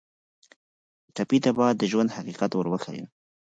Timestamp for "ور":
2.53-2.67